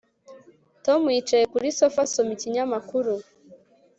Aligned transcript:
Tom 0.85 1.01
yicaye 1.15 1.45
kuri 1.51 1.67
sofa 1.79 1.99
asoma 2.05 2.31
ikinyamakuru 2.37 3.13